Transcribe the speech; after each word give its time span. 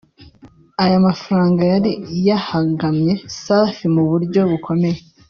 Aya 0.83 1.05
mafaranga 1.07 1.61
yari 1.71 1.91
yahagamye 2.27 3.13
Safi 3.43 3.85
mu 3.95 4.03
buryo 4.09 4.41
bukomeye 4.51 4.99